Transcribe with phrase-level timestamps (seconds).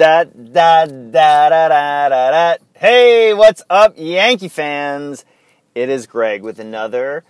[0.00, 2.56] Da da da da da da da.
[2.72, 5.26] Hey, what's up, Yankee fans?
[5.74, 7.22] It is Greg with another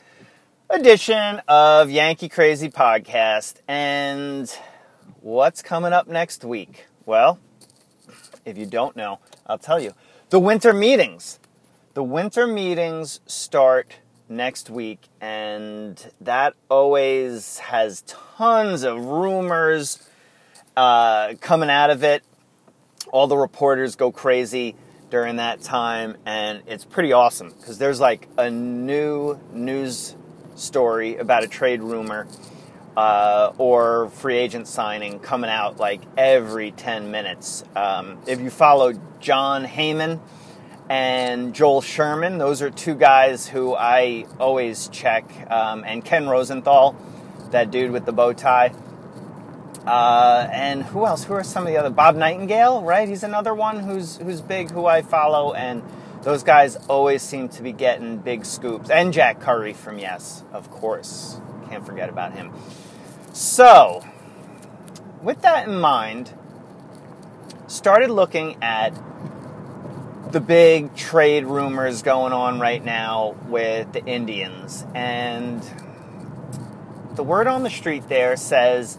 [0.69, 3.55] edition of Yankee Crazy Podcast.
[3.67, 4.49] And
[5.21, 6.87] what's coming up next week?
[7.07, 7.41] Well,
[8.45, 9.19] if you don't know,
[9.49, 9.93] I'll tell you.
[10.29, 11.41] The winter meetings.
[11.95, 13.97] The winter meetings start
[14.29, 20.07] next week, and that always has tons of rumors
[20.77, 22.23] uh, coming out of it
[23.13, 24.77] all the reporters go crazy
[25.11, 30.15] during that time, and it's pretty awesome because there's like a new news
[30.55, 32.29] story about a trade rumor
[32.97, 37.65] uh, or free agent signing coming out like every 10 minutes.
[37.75, 40.21] Um, if you follow Jon Heyman
[40.89, 46.97] and Joel Sherman, those are two guys who I always check, um, and Ken Rosenthal,
[47.51, 48.73] that dude with the bow tie.
[49.87, 51.25] Uh, and who else?
[51.25, 51.91] Who are some of the other?
[51.91, 53.09] Bob Nightingale, right?
[53.09, 55.83] He's another one who's who's big, who I follow, and
[56.23, 58.91] those guys always seem to be getting big scoops.
[58.91, 62.53] And Jack Curry from Yes, of course, can't forget about him.
[63.33, 64.05] So,
[65.23, 66.35] with that in mind,
[67.67, 68.93] started looking at
[70.31, 75.63] the big trade rumors going on right now with the Indians, and
[77.15, 78.99] the word on the street there says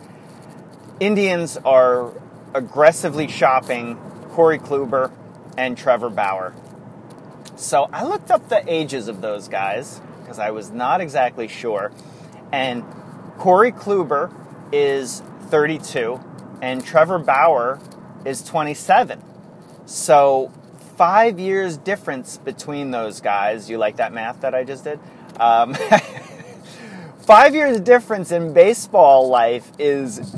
[1.01, 2.13] Indians are
[2.53, 3.97] aggressively shopping
[4.33, 5.11] Corey Kluber
[5.57, 6.53] and Trevor Bauer.
[7.55, 11.91] So I looked up the ages of those guys because I was not exactly sure.
[12.51, 12.83] And
[13.39, 14.31] Corey Kluber
[14.71, 16.19] is 32
[16.61, 17.79] and Trevor Bauer
[18.23, 19.23] is 27.
[19.87, 20.53] So
[20.97, 23.71] five years difference between those guys.
[23.71, 24.99] You like that math that I just did?
[25.39, 25.73] Um,
[27.21, 30.35] five years difference in baseball life is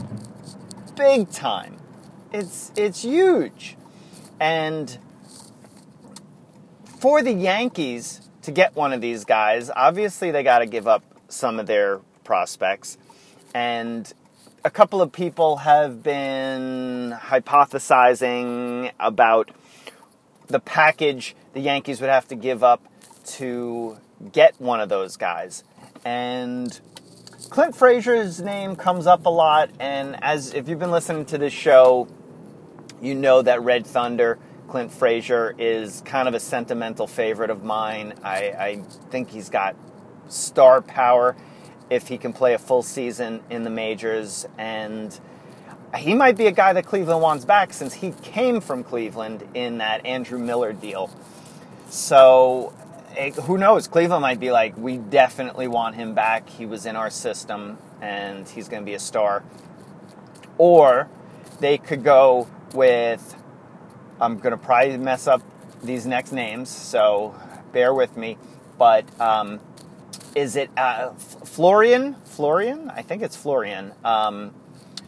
[0.95, 1.77] big time.
[2.31, 3.77] It's it's huge.
[4.39, 4.97] And
[7.00, 11.03] for the Yankees to get one of these guys, obviously they got to give up
[11.28, 12.97] some of their prospects.
[13.53, 14.12] And
[14.66, 19.51] a couple of people have been hypothesizing about
[20.47, 22.81] the package the Yankees would have to give up
[23.25, 23.97] to
[24.31, 25.63] get one of those guys.
[26.03, 26.79] And
[27.50, 31.54] Clint Frazier's name comes up a lot, and as if you've been listening to this
[31.54, 32.08] show,
[33.02, 38.14] you know that Red Thunder, Clint Frazier, is kind of a sentimental favorite of mine.
[38.24, 39.76] I, I think he's got
[40.30, 41.36] star power
[41.90, 45.20] if he can play a full season in the majors, and
[45.98, 49.78] he might be a guy that Cleveland wants back since he came from Cleveland in
[49.78, 51.12] that Andrew Miller deal.
[51.90, 52.74] So
[53.44, 53.88] who knows?
[53.88, 56.50] Cleveland might be like, we definitely want him back.
[56.50, 59.44] He was in our system and he's going to be a star.
[60.57, 61.09] Or
[61.59, 63.35] they could go with,
[64.19, 65.41] I'm going to probably mess up
[65.84, 67.35] these next names, so
[67.72, 68.38] bear with me.
[68.78, 69.59] But um,
[70.35, 72.16] is it uh, Florian?
[72.25, 72.90] Florian?
[72.90, 73.94] I think it's Florian.
[74.03, 74.53] Um,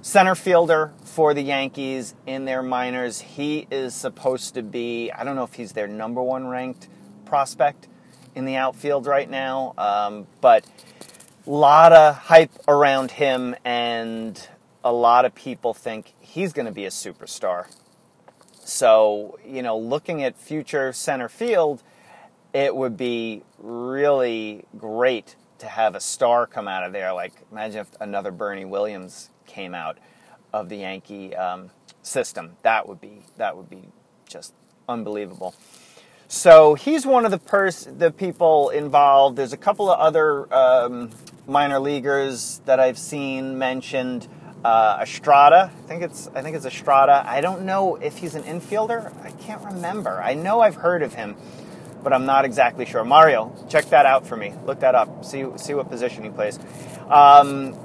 [0.02, 3.22] center fielder for the Yankees in their minors.
[3.22, 6.88] He is supposed to be, I don't know if he's their number one ranked
[7.26, 7.88] prospect
[8.36, 9.74] in the outfield right now.
[9.78, 10.66] Um, but
[11.48, 14.48] a lot of hype around him, and
[14.84, 17.68] a lot of people think he's going to be a superstar.
[18.64, 21.84] So, you know, looking at future center field,
[22.54, 27.14] it would be really great to have a star come out of there.
[27.14, 29.98] Like, imagine if another Bernie Williams came out
[30.52, 31.70] of the Yankee um,
[32.02, 32.58] system.
[32.64, 33.84] That would be that would be
[34.28, 34.54] just
[34.88, 35.54] unbelievable.
[36.28, 39.38] So he's one of the pers- the people involved.
[39.38, 41.12] There's a couple of other um,
[41.48, 44.28] minor leaguers that I've seen mentioned.
[44.64, 47.24] Uh, Estrada, I think it's I think it's Estrada.
[47.28, 49.16] I don't know if he's an infielder.
[49.24, 50.20] I can't remember.
[50.20, 51.36] I know I've heard of him,
[52.02, 53.04] but I'm not exactly sure.
[53.04, 54.56] Mario, check that out for me.
[54.66, 55.24] Look that up.
[55.24, 56.58] See see what position he plays.
[57.10, 57.78] Um,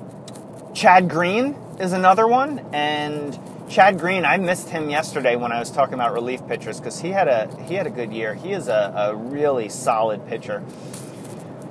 [0.73, 3.39] Chad Green is another one, and
[3.71, 7.11] Chad Green, I missed him yesterday when I was talking about relief pitchers because he
[7.11, 8.35] had a he had a good year.
[8.35, 10.65] He is a, a really solid pitcher.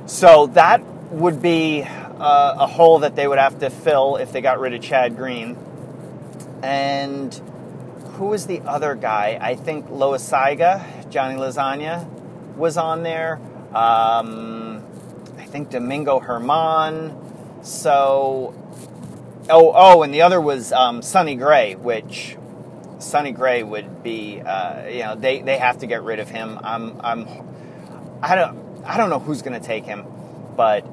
[0.06, 0.82] So that
[1.12, 4.74] would be a, a hole that they would have to fill if they got rid
[4.74, 5.58] of Chad Green.
[6.64, 7.34] And
[8.14, 9.38] who was the other guy?
[9.42, 12.08] I think Loaisiga, Johnny Lasagna,
[12.56, 13.42] was on there.
[13.74, 14.86] Um,
[15.38, 17.14] I think Domingo Germán.
[17.66, 18.54] So
[19.50, 22.38] Oh, oh, and the other was um, Sonny Gray, which
[23.00, 24.42] Sonny Gray would be.
[24.42, 26.60] Uh, you know, they, they have to get rid of him.
[26.62, 27.28] I'm I'm
[28.22, 30.06] I don't I don't know who's going to take him,
[30.56, 30.86] but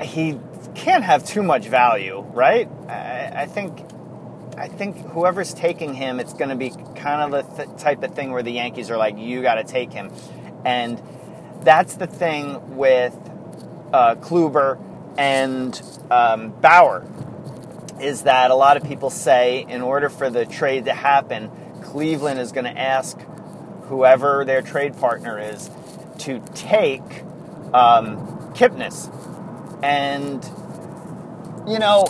[0.00, 0.38] he
[0.74, 2.68] can't have too much value, right?
[2.88, 3.84] I, I think
[4.56, 8.14] I think whoever's taking him, it's going to be kind of the th- type of
[8.14, 10.10] thing where the Yankees are like, you got to take him.
[10.64, 11.00] And
[11.62, 13.14] that's the thing with
[13.92, 14.82] uh, Kluber
[15.18, 15.80] and
[16.10, 17.06] um, Bauer,
[18.00, 21.50] is that a lot of people say in order for the trade to happen,
[21.82, 23.18] Cleveland is going to ask
[23.88, 25.70] whoever their trade partner is
[26.18, 27.02] to take
[27.72, 29.12] um, Kipnis.
[29.82, 30.44] And,
[31.68, 32.06] you know,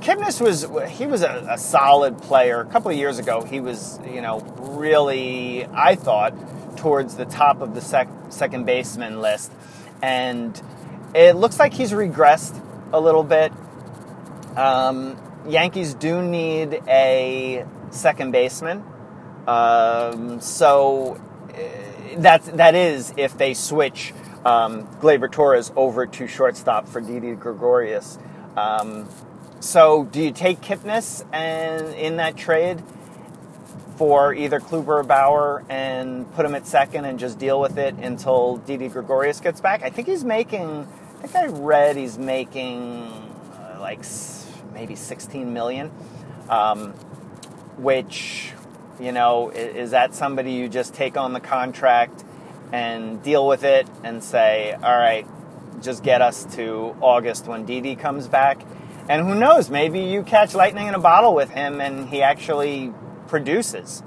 [0.00, 2.60] Kipnis was he was a, a, solid player.
[2.60, 6.34] A couple of years ago, he was you know really I thought
[6.76, 9.52] towards the top of the sec- second baseman list,
[10.02, 10.60] and
[11.14, 12.60] it looks like he's regressed
[12.92, 13.52] a little bit.
[14.56, 15.16] Um,
[15.48, 18.84] Yankees do need a second baseman,
[19.46, 21.20] um, so
[21.54, 24.12] eh, that's that is if they switch
[24.44, 28.18] um, Gleyber Torres over to shortstop for Didi Gregorius.
[28.56, 29.08] Um,
[29.60, 32.82] so, do you take Kipnis and in that trade
[33.96, 37.94] for either Kluber or Bauer and put him at second and just deal with it
[37.96, 39.82] until Didi Gregorius gets back?
[39.82, 40.88] I think he's making.
[41.22, 43.12] I think I read he's making
[43.52, 44.02] uh, like
[44.80, 45.90] maybe 16 million,
[46.48, 46.92] um,
[47.76, 48.52] which
[48.98, 52.24] you know is, is that somebody you just take on the contract
[52.72, 55.26] and deal with it and say, all right,
[55.82, 58.62] just get us to August when Didi comes back
[59.10, 62.94] and who knows, maybe you catch lightning in a bottle with him and he actually
[63.28, 64.02] produces.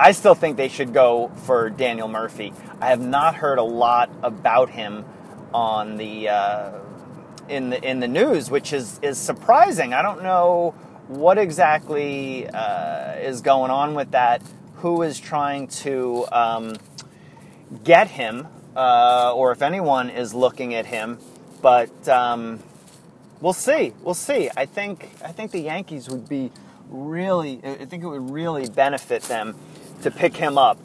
[0.00, 2.54] I still think they should go for Daniel Murphy.
[2.80, 5.04] I have not heard a lot about him
[5.52, 6.78] on the uh,
[7.48, 9.94] in the in the news, which is is surprising.
[9.94, 10.74] I don't know
[11.08, 14.42] what exactly uh, is going on with that.
[14.76, 16.76] Who is trying to um,
[17.82, 18.46] get him,
[18.76, 21.18] uh, or if anyone is looking at him,
[21.62, 22.08] but.
[22.08, 22.62] Um,
[23.44, 23.92] we'll see.
[24.00, 24.50] We'll see.
[24.56, 26.50] I think I think the Yankees would be
[26.88, 27.60] really.
[27.62, 29.54] I think it would really benefit them
[30.02, 30.78] to pick him up.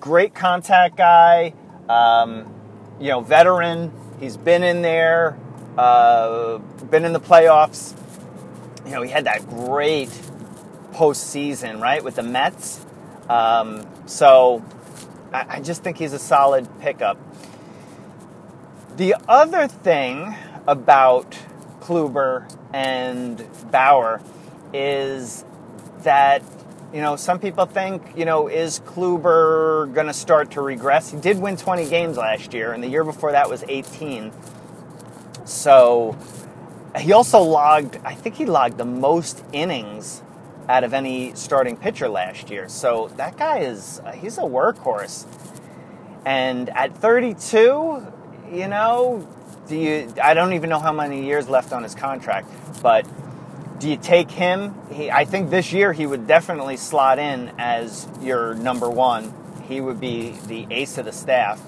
[0.00, 1.52] Great contact guy.
[1.88, 2.52] Um,
[2.98, 3.92] you know, veteran.
[4.18, 5.38] He's been in there.
[5.78, 6.58] Uh,
[6.90, 7.94] been in the playoffs.
[8.84, 10.08] You know, he had that great
[10.92, 12.84] postseason, right, with the Mets.
[13.28, 14.64] Um, so
[15.32, 17.16] I, I just think he's a solid pickup.
[18.96, 20.34] The other thing
[20.66, 21.38] about
[21.78, 24.20] Kluber and Bauer
[24.72, 25.44] is
[26.02, 26.42] that
[26.92, 31.12] you know some people think you know is Kluber going to start to regress?
[31.12, 34.32] He did win 20 games last year, and the year before that was 18.
[35.48, 36.16] So
[36.96, 40.22] he also logged, I think he logged the most innings
[40.68, 42.68] out of any starting pitcher last year.
[42.68, 45.26] So that guy is he's a workhorse.
[46.26, 48.06] And at 32,
[48.52, 49.26] you know,
[49.66, 50.12] do you?
[50.22, 52.50] I don't even know how many years left on his contract,
[52.82, 53.06] but
[53.78, 54.74] do you take him?
[54.90, 59.32] He, I think this year he would definitely slot in as your number one.
[59.68, 61.62] He would be the ace of the staff.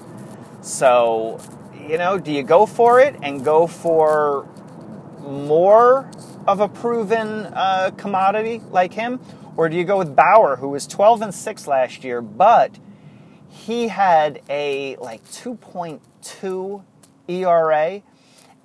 [0.61, 1.39] So,
[1.87, 4.47] you know, do you go for it and go for
[5.21, 6.09] more
[6.47, 9.19] of a proven uh, commodity like him,
[9.55, 12.77] or do you go with Bauer, who was 12 and six last year, but
[13.49, 16.83] he had a like 2.2
[17.27, 18.01] ERA,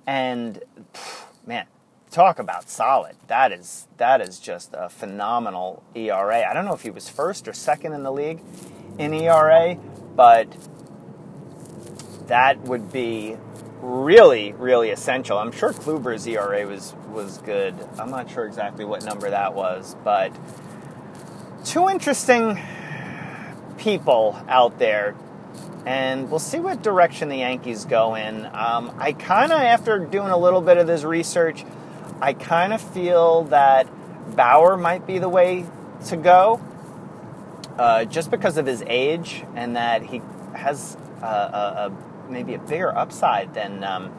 [0.05, 0.63] and
[1.45, 1.65] man,
[2.09, 3.15] talk about solid.
[3.27, 6.49] That is that is just a phenomenal ERA.
[6.49, 8.39] I don't know if he was first or second in the league
[8.97, 9.75] in ERA,
[10.15, 10.47] but
[12.27, 13.37] that would be
[13.81, 15.37] really really essential.
[15.37, 17.75] I'm sure Kluber's ERA was was good.
[17.99, 20.31] I'm not sure exactly what number that was, but
[21.63, 22.59] two interesting
[23.77, 25.15] people out there
[25.87, 28.45] and we'll see what direction the Yankees go in.
[28.47, 31.63] Um, I kind of, after doing a little bit of this research,
[32.19, 33.87] I kind of feel that
[34.35, 35.65] Bauer might be the way
[36.07, 36.59] to go,
[37.79, 40.21] uh, just because of his age and that he
[40.53, 41.91] has a, a, a
[42.29, 44.11] maybe a bigger upside than um,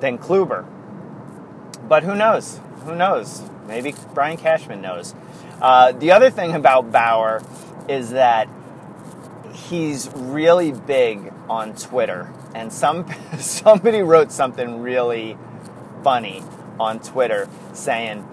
[0.00, 0.64] than Kluber.
[1.88, 2.60] But who knows?
[2.84, 3.42] Who knows?
[3.66, 5.14] Maybe Brian Cashman knows.
[5.60, 7.42] Uh, the other thing about Bauer
[7.88, 8.48] is that
[9.52, 13.06] he's really big on Twitter, and some
[13.38, 15.36] somebody wrote something really
[16.02, 16.42] funny
[16.78, 18.26] on Twitter saying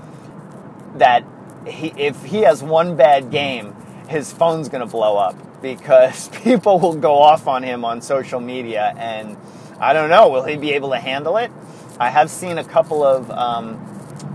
[0.95, 1.23] that
[1.65, 3.73] he, if he has one bad game,
[4.09, 8.39] his phone's going to blow up because people will go off on him on social
[8.39, 9.35] media, and
[9.79, 11.51] I don't know, will he be able to handle it?
[11.99, 13.77] I have seen a couple of um,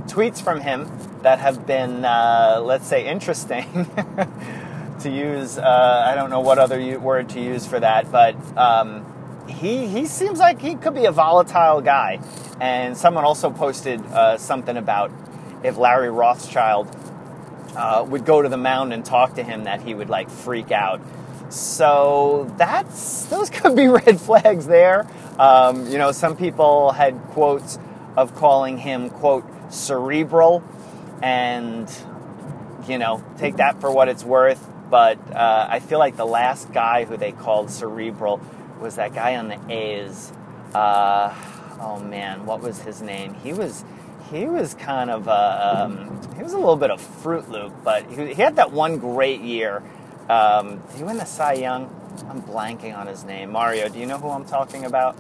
[0.09, 0.91] tweets from him
[1.23, 3.89] that have been, uh, let's say, interesting.
[5.01, 5.59] to use.
[5.59, 10.07] Uh, I don't know what other word to use for that, but um, he he
[10.07, 12.21] seems like he could be a volatile guy.
[12.61, 15.13] And someone also posted uh, something about
[15.63, 16.89] if Larry Rothschild
[17.77, 20.73] uh, would go to the mound and talk to him that he would like freak
[20.73, 21.01] out.
[21.51, 25.07] So that's those could be red flags there.
[25.39, 27.79] Um, you know, some people had quotes
[28.17, 30.63] of calling him quote cerebral,
[31.23, 31.91] and
[32.89, 34.67] you know, take that for what it's worth.
[34.91, 38.41] But uh, I feel like the last guy who they called cerebral
[38.81, 40.33] was that guy on the A's.
[40.75, 41.35] Uh,
[41.81, 43.35] oh man, what was his name?
[43.35, 43.85] He was
[44.31, 48.05] he was kind of a, um, he was a little bit of Fruit Loop, but
[48.11, 49.83] he, he had that one great year.
[50.29, 51.95] Um, he won the Cy Young.
[52.29, 53.51] I'm blanking on his name.
[53.53, 55.17] Mario, do you know who I'm talking about?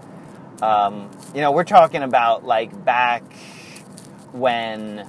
[0.60, 3.22] Um, you know, we're talking about like back
[4.32, 5.08] when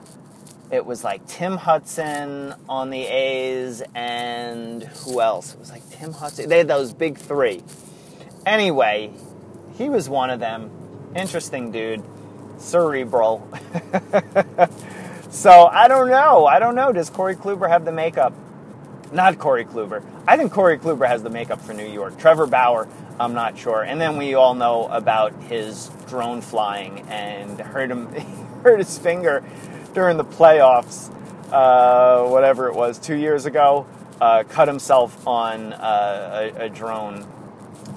[0.71, 5.53] it was like Tim Hudson on the A's and who else?
[5.53, 6.47] It was like Tim Hudson.
[6.47, 7.63] They had those big three.
[8.45, 9.11] Anyway,
[9.75, 10.69] he was one of them.
[11.15, 12.03] Interesting dude.
[12.59, 13.47] Cerebral.
[15.31, 16.45] so I don't know.
[16.45, 16.91] I don't know.
[16.91, 18.33] Does Corey Kluber have the makeup?
[19.11, 20.03] Not Corey Kluber.
[20.27, 22.19] I think Corey Kluber has the makeup for New York.
[22.19, 22.87] Trevor Bauer,
[23.19, 23.81] I'm not sure.
[23.81, 28.07] And then we all know about his drone flying and hurt him
[28.63, 29.43] hurt his finger
[29.93, 31.11] during the playoffs,
[31.51, 33.87] uh, whatever it was, two years ago.
[34.21, 37.23] Uh, cut himself on uh, a, a, drone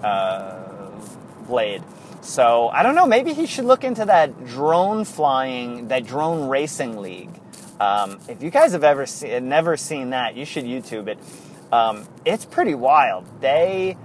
[0.04, 1.00] uh,
[1.48, 1.82] blade.
[2.20, 3.06] So I don't know.
[3.06, 7.41] Maybe he should look into that drone flying, that drone racing league.
[7.82, 11.18] Um, if you guys have ever see, never seen that, you should YouTube it.
[11.72, 13.26] Um, it's pretty wild.
[13.40, 13.96] They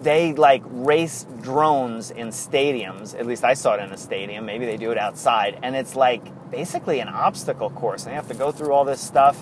[0.00, 3.18] they like race drones in stadiums.
[3.18, 4.46] At least I saw it in a stadium.
[4.46, 8.04] Maybe they do it outside, and it's like basically an obstacle course.
[8.04, 9.36] They have to go through all this stuff.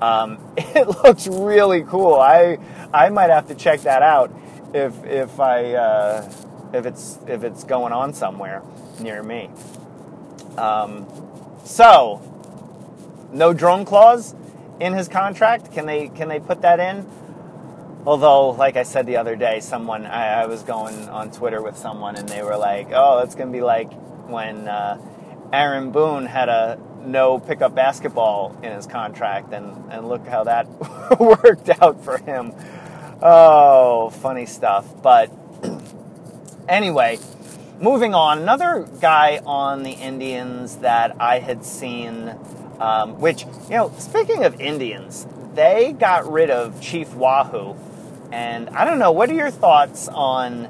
[0.00, 2.14] Um, it looks really cool.
[2.14, 2.58] I
[2.94, 4.32] I might have to check that out
[4.72, 6.32] if if I uh,
[6.72, 8.62] if it's if it's going on somewhere
[9.00, 9.50] near me.
[10.56, 11.08] Um,
[11.64, 12.29] so
[13.32, 14.34] no drone clause
[14.80, 15.72] in his contract.
[15.72, 17.06] Can they can they put that in?
[18.06, 21.76] Although, like I said the other day, someone I, I was going on Twitter with
[21.76, 23.92] someone, and they were like, "Oh, that's gonna be like
[24.26, 24.98] when uh,
[25.52, 30.66] Aaron Boone had a no pickup basketball in his contract, and and look how that
[31.20, 32.54] worked out for him."
[33.22, 34.86] Oh, funny stuff.
[35.02, 35.30] But
[36.68, 37.18] anyway,
[37.80, 38.38] moving on.
[38.38, 42.34] Another guy on the Indians that I had seen,
[42.80, 47.76] um, which you know, speaking of Indians, they got rid of Chief Wahoo
[48.32, 50.68] and I don't know, what are your thoughts on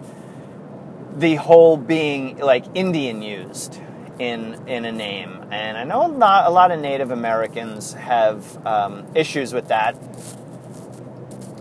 [1.15, 3.79] the whole being like Indian used
[4.19, 5.45] in in a name?
[5.51, 9.97] And I know not a lot of Native Americans have um, issues with that.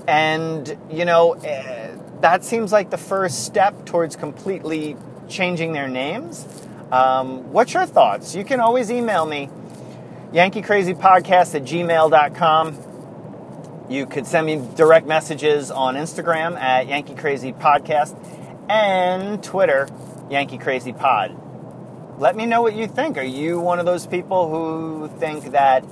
[0.08, 4.96] And you know, uh, that seems like the first step towards completely
[5.27, 6.48] changing their names.
[6.91, 8.36] Um, what's your thoughts?
[8.36, 9.50] You can always email me,
[10.33, 12.77] yankeecrazypodcast at gmail.com.
[13.89, 18.15] You could send me direct messages on Instagram at Yankee Crazy Podcast
[18.69, 19.88] and Twitter,
[20.29, 21.36] Yankee Crazy Pod.
[22.19, 23.17] Let me know what you think.
[23.17, 25.83] Are you one of those people who think that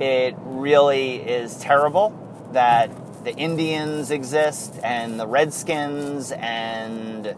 [0.00, 2.12] it really is terrible
[2.52, 2.90] that
[3.24, 7.34] the Indians exist and the Redskins and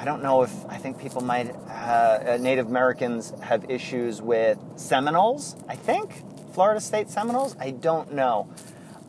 [0.00, 5.56] I don't know if I think people might uh, Native Americans have issues with Seminoles.
[5.68, 7.54] I think Florida State Seminoles.
[7.60, 8.48] I don't know.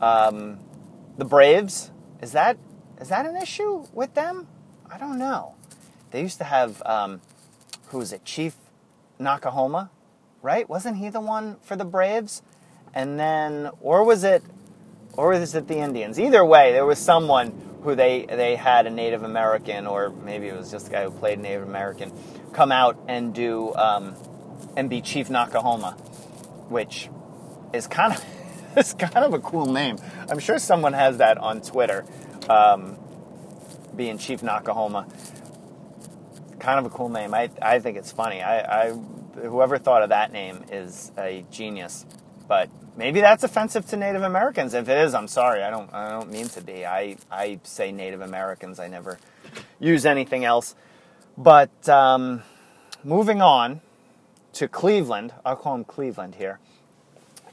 [0.02, 0.58] Um,
[1.16, 2.58] the Braves is that
[3.00, 4.48] is that an issue with them?
[4.90, 5.54] I don't know.
[6.10, 7.22] They used to have um,
[7.86, 8.26] who was it?
[8.26, 8.54] Chief
[9.18, 9.90] Noc-A-Homa,
[10.42, 10.68] right?
[10.68, 12.42] Wasn't he the one for the Braves?
[12.92, 14.42] And then, or was it,
[15.14, 16.20] or was it the Indians?
[16.20, 20.56] Either way, there was someone who they they had a Native American, or maybe it
[20.56, 22.12] was just the guy who played Native American,
[22.52, 24.14] come out and do um,
[24.76, 25.92] and be Chief Noc-A-Homa,
[26.68, 27.08] which
[27.72, 28.24] is kind of
[28.76, 29.96] it's kind of a cool name.
[30.28, 32.04] I'm sure someone has that on Twitter,
[32.48, 32.96] um,
[33.94, 35.06] being Chief Noc-A-Homa.
[36.58, 37.34] Kind of a cool name.
[37.34, 38.40] I, I think it's funny.
[38.40, 38.90] I, I
[39.34, 42.06] whoever thought of that name is a genius.
[42.46, 44.74] But maybe that's offensive to Native Americans.
[44.74, 45.62] If it is, I'm sorry.
[45.62, 46.86] I don't I don't mean to be.
[46.86, 48.78] I I say Native Americans.
[48.78, 49.18] I never
[49.80, 50.74] use anything else.
[51.36, 52.42] But um,
[53.02, 53.80] moving on
[54.54, 56.58] to Cleveland, I'll call him Cleveland here.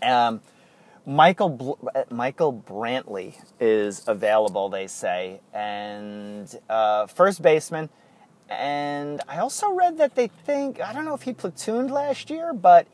[0.01, 0.41] Um,
[1.05, 7.89] Michael Bl- Michael Brantley is available, they say, and uh, first baseman.
[8.49, 12.53] And I also read that they think I don't know if he platooned last year,
[12.53, 12.87] but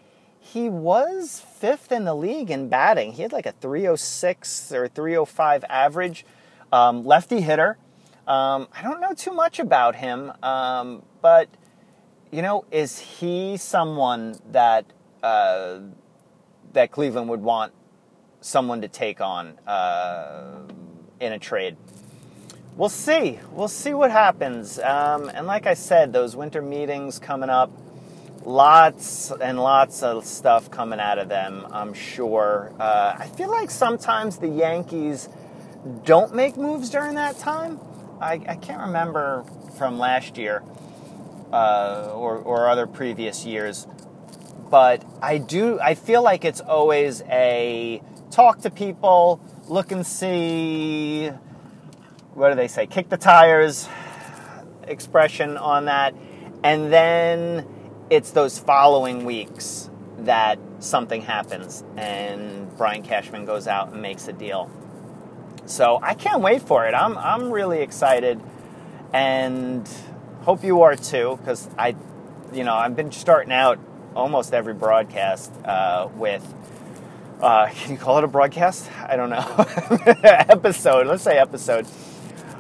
[0.54, 3.14] he was fifth in the league in batting.
[3.14, 6.26] He had like a 306 or 305 average,
[6.72, 7.78] um, lefty hitter.
[8.28, 11.50] Um, I don't know too much about him, um, but
[12.32, 14.86] you know, is he someone that
[15.24, 15.80] uh,
[16.74, 17.74] that Cleveland would want
[18.42, 20.60] someone to take on uh,
[21.20, 21.76] in a trade.
[22.76, 23.40] We'll see.
[23.52, 24.78] We'll see what happens.
[24.80, 27.72] Um, and like I said, those winter meetings coming up,
[28.46, 32.72] lots and lots of stuff coming out of them, I'm sure.
[32.80, 35.30] Uh, I feel like sometimes the Yankees
[36.04, 37.80] don't make moves during that time.
[38.22, 39.44] I, I can't remember
[39.78, 40.64] from last year
[41.52, 43.88] uh, or, or other previous years,
[44.70, 45.80] but I do.
[45.80, 51.32] I feel like it's always a talk to people, look and see
[52.36, 52.86] what do they say?
[52.86, 53.88] Kick the tires
[54.84, 56.14] expression on that.
[56.64, 57.66] And then
[58.10, 64.34] it's those following weeks that something happens and Brian Cashman goes out and makes a
[64.34, 64.70] deal.
[65.66, 66.94] So I can't wait for it.
[66.94, 68.40] I'm, I'm really excited
[69.14, 69.88] and
[70.42, 71.96] hope you are too because I,
[72.54, 73.80] you know, I've been starting out
[74.16, 76.44] almost every broadcast uh, with.
[77.42, 78.90] Uh, can you call it a broadcast?
[79.02, 79.66] I don't know.
[80.24, 81.08] episode.
[81.08, 81.88] Let's say episode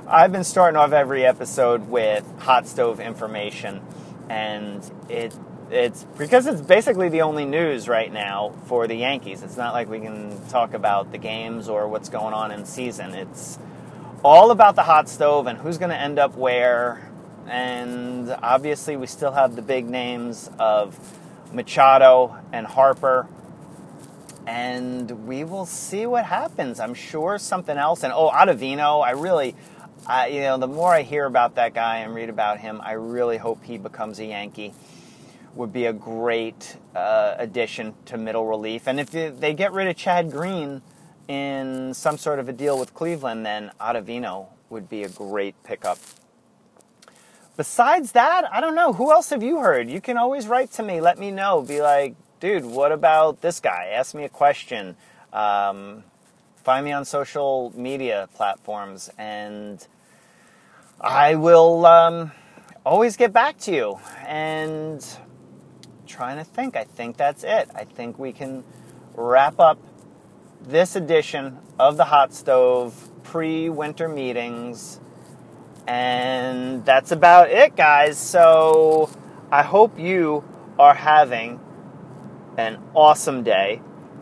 [0.07, 3.81] I've been starting off every episode with hot stove information,
[4.29, 5.34] and it
[5.72, 9.41] it's because it's basically the only news right now for the Yankees.
[9.41, 13.13] It's not like we can talk about the games or what's going on in season.
[13.13, 13.58] It's
[14.24, 17.12] all about the hot stove and who's going to end up where.
[17.48, 20.98] And obviously, we still have the big names of
[21.51, 23.27] Machado and Harper.
[24.48, 26.79] And we will see what happens.
[26.79, 28.03] I'm sure something else.
[28.03, 29.55] And oh, Ottavino, I really,
[30.07, 32.93] I, you know, the more I hear about that guy and read about him, I
[32.93, 34.74] really hope he becomes a Yankee.
[35.55, 38.88] Would be a great uh, addition to middle relief.
[38.88, 40.81] And if they get rid of Chad Green
[41.27, 45.97] in some sort of a deal with Cleveland, then Ottavino would be a great pickup.
[47.57, 48.91] Besides that, I don't know.
[48.91, 49.89] Who else have you heard?
[49.89, 51.00] You can always write to me.
[51.00, 51.62] Let me know.
[51.62, 53.91] Be like, dude, what about this guy?
[53.93, 54.97] Ask me a question.
[55.31, 56.03] Um,
[56.65, 59.88] find me on social media platforms and
[60.99, 62.31] I will um,
[62.86, 63.99] always get back to you.
[64.25, 65.05] And
[66.08, 67.69] trying to think, I think that's it.
[67.75, 68.63] I think we can
[69.13, 69.77] wrap up
[70.62, 74.99] this edition of the Hot Stove pre winter meetings.
[75.88, 78.17] And that's about it, guys.
[78.17, 79.10] So
[79.51, 80.43] I hope you
[80.79, 81.60] are having
[82.58, 83.81] an awesome day.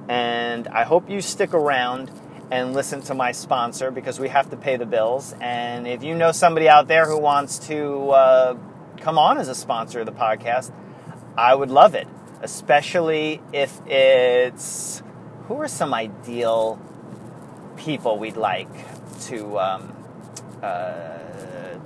[0.09, 2.11] And I hope you stick around
[2.53, 5.33] and listen to my sponsor because we have to pay the bills.
[5.41, 8.57] And if you know somebody out there who wants to uh,
[8.97, 10.71] come on as a sponsor of the podcast,
[11.35, 12.07] I would love it,
[12.43, 15.01] especially if it's
[15.47, 16.79] who are some ideal
[17.75, 18.69] people we'd like
[19.21, 19.91] to um,
[20.61, 21.17] uh,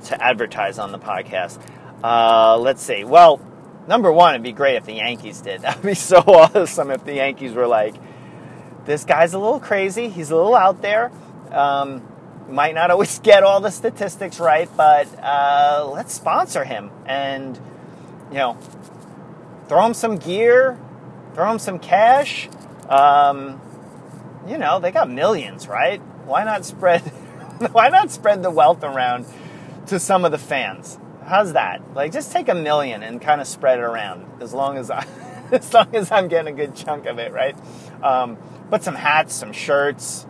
[0.04, 1.62] to advertise on the podcast.
[2.04, 3.06] Uh, let's see.
[3.06, 3.40] Well,
[3.88, 5.62] number one, it'd be great if the Yankees did.
[5.62, 7.96] That'd be so awesome if the Yankees were like
[8.88, 10.08] this guy's a little crazy.
[10.08, 11.12] He's a little out there.
[11.52, 12.02] Um,
[12.50, 17.60] might not always get all the statistics right, but uh, let's sponsor him and,
[18.32, 18.58] you know,
[19.68, 20.80] throw him some gear,
[21.36, 22.50] throw him some cash.
[22.90, 23.62] Um,
[24.48, 26.00] you know, they got millions, right?
[26.26, 27.02] Why not spread?
[27.74, 29.26] why not spread the wealth around
[29.88, 30.98] to some of the fans?
[31.26, 31.82] How's that?
[31.94, 34.42] Like, just take a million and kind of spread it around.
[34.42, 35.06] As long as I,
[35.52, 37.58] as long as I'm getting a good chunk of it, right?
[38.04, 38.38] Um,
[38.70, 40.26] but some hats, some shirts,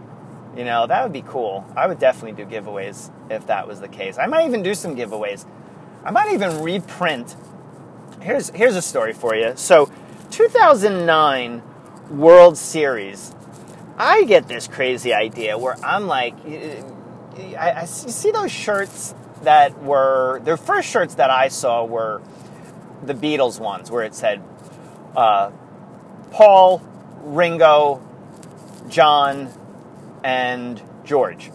[0.56, 1.66] you know, that would be cool.
[1.76, 4.18] I would definitely do giveaways if that was the case.
[4.18, 5.46] I might even do some giveaways.
[6.04, 7.36] I might even reprint.
[8.22, 9.54] Here's here's a story for you.
[9.56, 9.92] So,
[10.32, 11.62] 2009
[12.10, 13.34] World Series.
[14.00, 20.40] I get this crazy idea where I'm like, I, I see those shirts that were
[20.44, 22.22] their first shirts that I saw were
[23.04, 24.42] the Beatles ones, where it said
[25.16, 25.52] uh,
[26.32, 26.82] Paul,
[27.22, 28.02] Ringo,
[28.90, 29.52] John,
[30.24, 31.52] and George.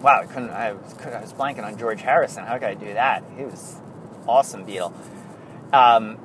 [0.00, 0.50] Wow, I couldn't.
[0.50, 2.44] I, was blanking on George Harrison.
[2.44, 3.24] How could I do that?
[3.36, 3.76] He was
[4.28, 4.92] awesome Beatle.
[5.72, 6.18] Um,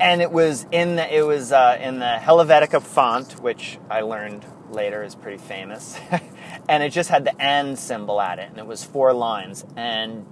[0.00, 4.44] and it was in the it was uh, in the Helvetica font, which I learned
[4.70, 5.98] later is pretty famous.
[6.68, 9.64] and it just had the N symbol at it, and it was four lines.
[9.76, 10.26] And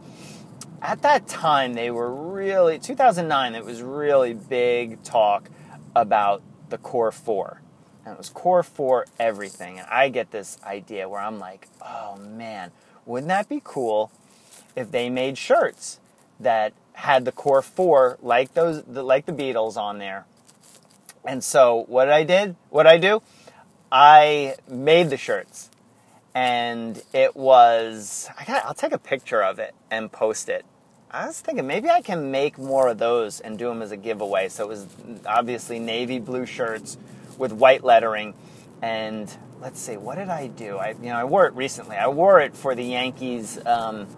[0.82, 3.54] at that time, they were really 2009.
[3.54, 5.48] It was really big talk
[5.96, 6.42] about
[6.74, 7.60] the core four
[8.04, 9.78] and it was core four everything.
[9.78, 12.72] And I get this idea where I'm like, oh man,
[13.06, 14.10] wouldn't that be cool
[14.74, 16.00] if they made shirts
[16.40, 20.26] that had the core four like those like the Beatles on there?
[21.24, 23.22] And so what I did, what I do,
[23.92, 25.70] I made the shirts,
[26.34, 30.66] and it was I got, I'll take a picture of it and post it.
[31.14, 33.96] I was thinking maybe I can make more of those and do them as a
[33.96, 34.48] giveaway.
[34.48, 34.88] So it was
[35.24, 36.98] obviously navy blue shirts
[37.38, 38.34] with white lettering.
[38.82, 40.76] And let's see, what did I do?
[40.76, 41.94] I you know I wore it recently.
[41.94, 44.08] I wore it for the Yankees um,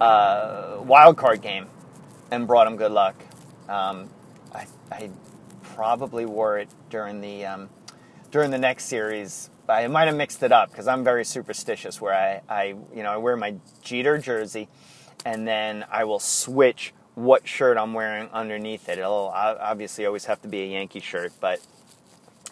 [0.00, 1.66] uh, wild card game,
[2.30, 3.22] and brought them good luck.
[3.68, 4.08] Um,
[4.54, 5.10] I, I
[5.62, 7.68] probably wore it during the um,
[8.30, 9.50] during the next series.
[9.68, 12.00] I might have mixed it up because I'm very superstitious.
[12.00, 14.68] Where I, I you know I wear my Jeter jersey,
[15.26, 18.98] and then I will switch what shirt I'm wearing underneath it.
[18.98, 21.60] It'll obviously always have to be a Yankee shirt, but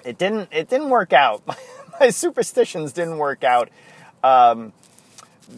[0.05, 1.43] it didn't it didn't work out.
[2.01, 3.71] My superstitions didn't work out
[4.25, 4.73] um,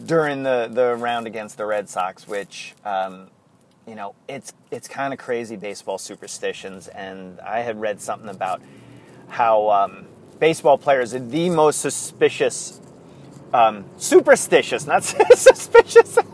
[0.05, 3.29] during the the round against the Red Sox, which um,
[3.87, 6.87] you know it's it's kind of crazy baseball superstitions.
[6.87, 8.61] And I had read something about
[9.27, 10.05] how um,
[10.39, 12.79] baseball players are the most suspicious,
[13.53, 15.03] um, superstitious, not
[15.33, 16.19] suspicious.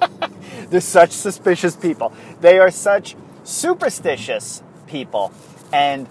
[0.74, 2.12] They're such suspicious people.
[2.42, 5.32] They are such superstitious people,
[5.72, 6.10] and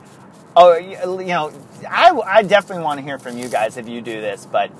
[0.55, 1.53] oh, you know,
[1.91, 4.47] I, I definitely want to hear from you guys if you do this.
[4.47, 4.71] But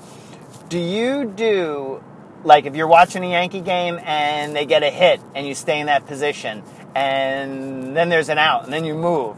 [0.69, 2.01] do you do
[2.45, 5.81] like if you're watching a Yankee game and they get a hit and you stay
[5.81, 6.63] in that position,
[6.95, 9.35] and then there's an out, and then you move?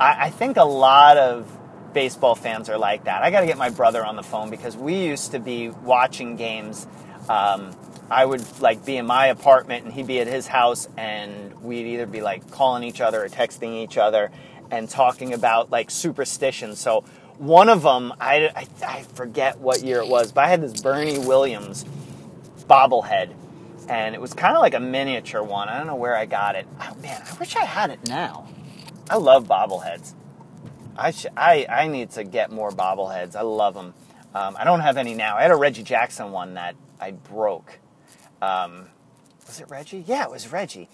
[0.00, 1.46] I, I think a lot of
[1.92, 3.22] baseball fans are like that.
[3.22, 6.36] I got to get my brother on the phone because we used to be watching
[6.36, 6.86] games.
[7.28, 7.76] Um,
[8.10, 11.86] I would like be in my apartment and he'd be at his house, and we'd
[11.86, 14.30] either be like calling each other or texting each other
[14.70, 16.78] and talking about like superstitions.
[16.78, 17.04] So
[17.38, 20.80] one of them, I, I, I forget what year it was, but I had this
[20.80, 21.84] Bernie Williams
[22.68, 23.34] bobblehead,
[23.88, 25.68] and it was kind of like a miniature one.
[25.68, 26.66] I don't know where I got it.
[26.80, 28.48] Oh man, I wish I had it now.
[29.10, 30.12] I love bobbleheads.
[30.96, 33.34] I, sh- I, I need to get more bobbleheads.
[33.34, 33.94] I love them.
[34.34, 35.36] Um, I don't have any now.
[35.36, 37.78] I had a Reggie Jackson one that I broke.
[38.42, 38.86] Um,
[39.46, 40.04] was it Reggie?
[40.06, 40.88] Yeah, it was Reggie.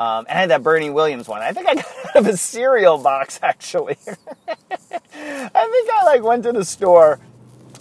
[0.00, 1.42] Um, and I had that Bernie Williams one.
[1.42, 3.98] I think I got out of a cereal box actually.
[4.48, 7.20] I think I like went to the store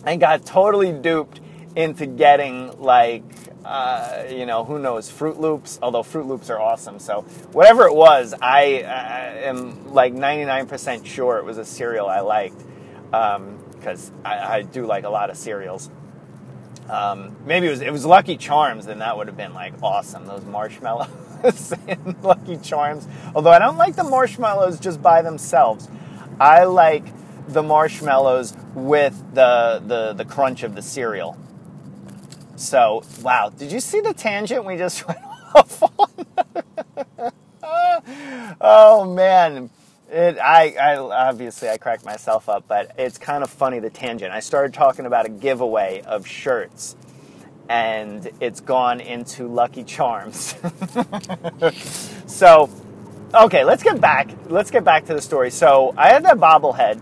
[0.05, 1.39] and got totally duped
[1.75, 3.23] into getting like
[3.65, 5.79] uh, you know who knows Froot Loops.
[5.81, 7.21] Although Froot Loops are awesome, so
[7.53, 12.62] whatever it was, I uh, am like 99% sure it was a cereal I liked
[13.05, 15.89] because um, I, I do like a lot of cereals.
[16.89, 20.25] Um, maybe it was it was Lucky Charms, then that would have been like awesome.
[20.25, 23.07] Those marshmallows and Lucky Charms.
[23.33, 25.87] Although I don't like the marshmallows just by themselves.
[26.39, 27.05] I like
[27.47, 31.37] the marshmallows with the the, the crunch of the cereal.
[32.55, 35.19] So wow, did you see the tangent we just went
[35.55, 37.31] off on?
[38.61, 39.69] oh man.
[40.13, 44.32] It, I, I obviously I cracked myself up, but it's kind of funny the tangent.
[44.32, 46.95] I started talking about a giveaway of shirts,
[47.67, 50.54] and it's gone into Lucky Charms.
[52.28, 52.69] so,
[53.34, 54.30] okay, let's get back.
[54.49, 55.49] Let's get back to the story.
[55.49, 57.02] So I had that bobblehead,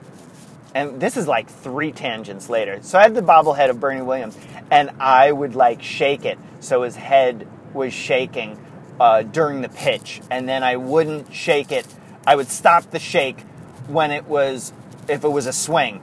[0.73, 2.79] and this is like three tangents later.
[2.81, 4.37] So I had the bobblehead of Bernie Williams,
[4.71, 8.57] and I would like shake it so his head was shaking
[9.01, 11.85] uh, during the pitch, and then I wouldn't shake it
[12.25, 13.41] I would stop the shake
[13.87, 14.73] when it was
[15.07, 16.01] if it was a swing.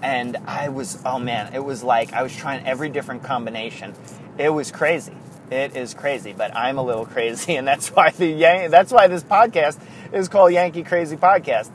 [0.00, 3.94] And I was oh man, it was like I was trying every different combination.
[4.38, 5.16] It was crazy.
[5.50, 9.06] It is crazy, but I'm a little crazy, and that's why the Yan- that's why
[9.08, 9.78] this podcast
[10.12, 11.70] is called Yankee Crazy Podcast.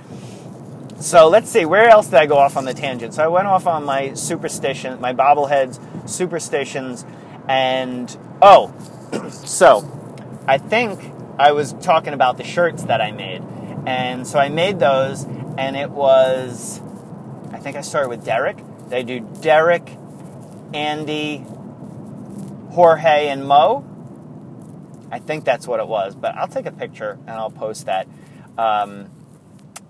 [1.00, 3.16] So let's see, where else did I go off on the tangent?
[3.16, 5.80] So I went off on my superstition, my bobbleheads,
[6.10, 7.06] superstitions,
[7.48, 8.74] and oh,
[9.30, 9.84] so
[10.48, 11.00] I think
[11.38, 13.42] I was talking about the shirts that I made.
[13.86, 15.26] And so I made those,
[15.58, 16.82] and it was,
[17.52, 18.58] I think I started with Derek.
[18.90, 19.90] They do Derek,
[20.74, 21.46] Andy,
[22.72, 23.86] Jorge, and Mo.
[25.12, 28.08] I think that's what it was, but I'll take a picture and I'll post that.
[28.58, 29.10] Um,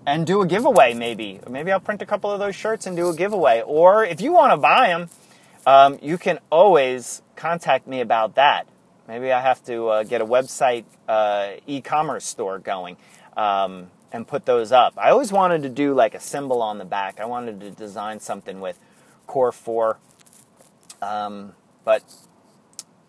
[0.06, 1.40] and do a giveaway, maybe.
[1.50, 3.62] Maybe I'll print a couple of those shirts and do a giveaway.
[3.66, 5.10] Or if you want to buy them,
[5.66, 8.68] um, you can always contact me about that.
[9.08, 12.98] Maybe I have to uh, get a website uh, e commerce store going
[13.36, 14.93] um, and put those up.
[14.98, 17.19] I always wanted to do like a symbol on the back.
[17.19, 18.80] I wanted to design something with
[19.28, 19.98] Core 4,
[21.02, 22.04] um, but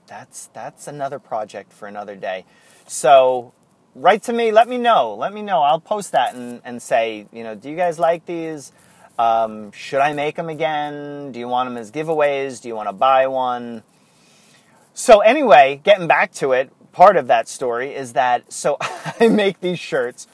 [0.06, 2.44] that's that's another project for another day.
[2.87, 3.52] So
[3.94, 4.52] write to me.
[4.52, 5.14] Let me know.
[5.14, 5.62] Let me know.
[5.62, 8.72] I'll post that and, and say, you know, do you guys like these?
[9.18, 11.30] Um, should I make them again?
[11.30, 12.60] Do you want them as giveaways?
[12.60, 13.82] Do you want to buy one?
[14.92, 18.78] So anyway, getting back to it, part of that story is that so
[19.20, 20.26] I make these shirts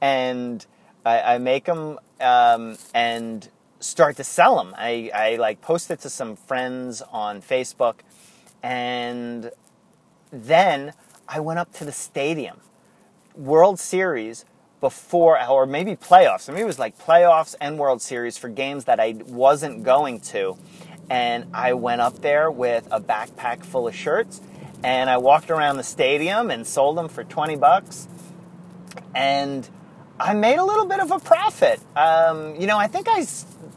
[0.00, 0.66] and
[1.06, 3.48] I, I make them um, and
[3.80, 4.74] start to sell them.
[4.76, 8.00] I, I like post it to some friends on Facebook
[8.62, 9.50] and
[10.30, 10.92] then
[11.28, 12.58] I went up to the stadium,
[13.34, 14.44] World Series
[14.80, 16.48] before, or maybe playoffs.
[16.48, 20.20] I mean, it was like playoffs and World Series for games that I wasn't going
[20.32, 20.56] to.
[21.10, 24.40] and I went up there with a backpack full of shirts
[24.82, 28.08] and I walked around the stadium and sold them for 20 bucks.
[29.14, 29.68] And
[30.18, 31.80] I made a little bit of a profit.
[31.96, 33.26] Um, you know, I think I,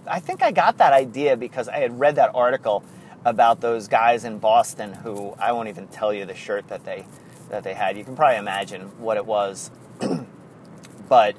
[0.07, 2.83] I think I got that idea because I had read that article
[3.23, 7.05] about those guys in Boston who I won't even tell you the shirt that they
[7.49, 7.97] that they had.
[7.97, 9.69] You can probably imagine what it was.
[11.09, 11.35] but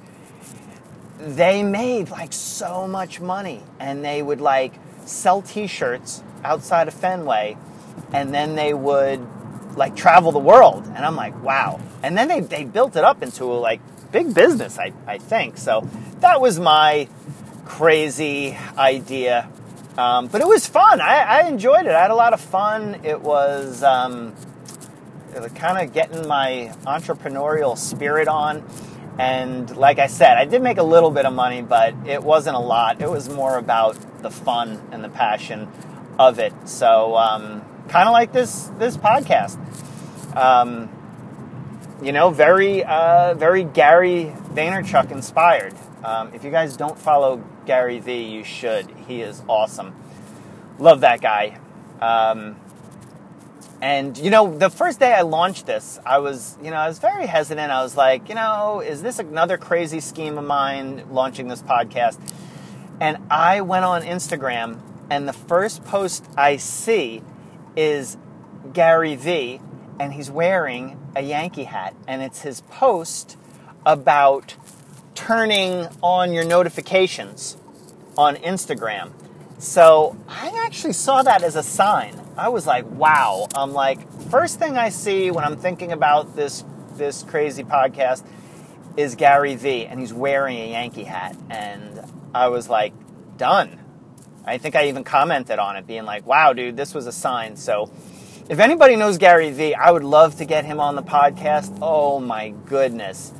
[1.18, 4.74] they made like so much money and they would like
[5.04, 7.56] sell t-shirts outside of Fenway
[8.12, 9.26] and then they would
[9.76, 10.84] like travel the world.
[10.86, 11.80] And I'm like wow.
[12.02, 13.80] And then they, they built it up into a like
[14.12, 15.58] big business I, I think.
[15.58, 15.88] So
[16.20, 17.08] that was my
[17.64, 19.48] crazy idea.
[19.98, 21.00] Um, but it was fun.
[21.00, 21.92] I, I, enjoyed it.
[21.92, 23.00] I had a lot of fun.
[23.02, 24.34] It was um,
[25.54, 28.62] kind of getting my entrepreneurial spirit on.
[29.18, 32.56] And like I said, I did make a little bit of money, but it wasn't
[32.56, 33.00] a lot.
[33.00, 35.68] It was more about the fun and the passion
[36.18, 36.52] of it.
[36.66, 39.56] So, um, kind of like this this podcast.
[40.36, 40.90] Um,
[42.02, 45.74] you know, very uh, very Gary Vaynerchuk inspired.
[46.04, 48.90] Um, if you guys don't follow Gary V, you should.
[49.08, 49.94] He is awesome.
[50.78, 51.58] Love that guy.
[52.00, 52.56] Um,
[53.80, 56.98] and you know, the first day I launched this, I was, you know, I was
[56.98, 57.70] very hesitant.
[57.70, 62.18] I was like, you know, is this another crazy scheme of mine launching this podcast?
[63.00, 67.22] And I went on Instagram, and the first post I see
[67.76, 68.16] is
[68.72, 69.60] Gary V,
[70.00, 73.36] and he's wearing a Yankee hat, and it's his post
[73.84, 74.56] about
[75.14, 77.56] turning on your notifications
[78.18, 79.12] on Instagram.
[79.58, 82.20] So I actually saw that as a sign.
[82.36, 83.46] I was like, wow.
[83.54, 88.24] I'm like, first thing I see when I'm thinking about this this crazy podcast
[88.96, 92.00] is Gary V, and he's wearing a Yankee hat, and
[92.34, 92.92] I was like,
[93.36, 93.78] done.
[94.46, 97.56] I think I even commented on it, being like, wow, dude, this was a sign.
[97.56, 97.90] So
[98.48, 101.76] if anybody knows Gary V, I would love to get him on the podcast.
[101.82, 103.32] Oh my goodness.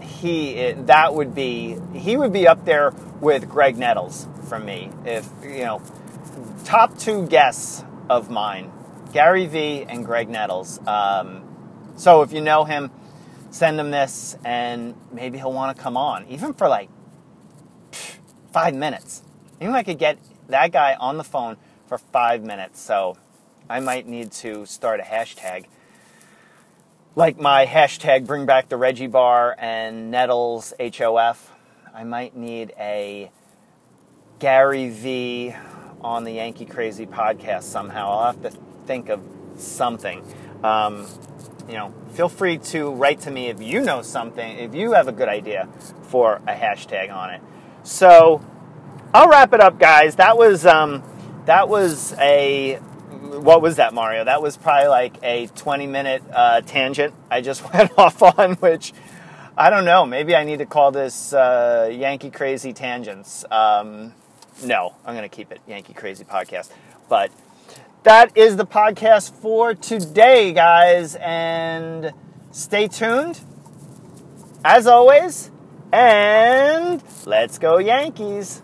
[0.00, 4.90] He that would be he would be up there with Graig Nettles from me.
[5.06, 5.82] If you know,
[6.64, 8.70] top two guests of mine,
[9.14, 10.78] Gary V and Graig Nettles.
[10.86, 11.42] Um,
[11.96, 12.90] so if you know him,
[13.50, 16.90] send him this, and maybe he'll want to come on, even for like
[18.52, 19.22] five minutes.
[19.60, 20.18] Even I could get
[20.50, 22.80] that guy on the phone for five minutes.
[22.80, 23.16] So
[23.68, 25.66] I might need to start a hashtag.
[27.16, 31.52] Like my hashtag bring back the Reggie bar and Nettles HOF.
[31.92, 33.30] I might need a
[34.38, 35.54] Gary V
[36.00, 38.10] on the Yankee Crazy podcast somehow.
[38.10, 38.50] I'll have to
[38.86, 39.22] think of
[39.56, 40.24] something.
[40.62, 41.06] Um,
[41.68, 45.08] you know, feel free to write to me if you know something, if you have
[45.08, 45.68] a good idea
[46.02, 47.40] for a hashtag on it.
[47.82, 48.42] So
[49.12, 50.16] I'll wrap it up, guys.
[50.16, 51.02] That was um,
[51.46, 54.24] that was a what was that, Mario?
[54.24, 58.92] That was probably like a 20 minute uh, tangent I just went off on, which
[59.56, 60.06] I don't know.
[60.06, 63.44] Maybe I need to call this uh, Yankee Crazy Tangents.
[63.50, 64.14] Um,
[64.64, 66.70] no, I'm going to keep it Yankee Crazy Podcast.
[67.08, 67.32] But
[68.04, 71.16] that is the podcast for today, guys.
[71.16, 72.12] And
[72.52, 73.40] stay tuned,
[74.64, 75.50] as always.
[75.92, 78.62] And let's go, Yankees.